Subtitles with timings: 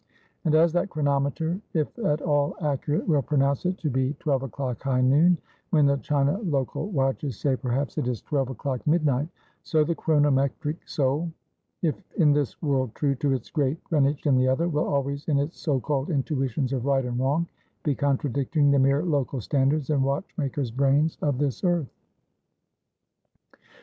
[0.45, 4.81] And, as that chronometer, if at all accurate, will pronounce it to be 12 o'clock
[4.81, 5.37] high noon,
[5.69, 9.27] when the China local watches say, perhaps, it is 12 o'clock midnight;
[9.61, 11.31] so the chronometric soul,
[11.83, 15.37] if in this world true to its great Greenwich in the other, will always, in
[15.37, 17.45] its so called intuitions of right and wrong,
[17.83, 21.93] be contradicting the mere local standards and watch maker's brains of this earth.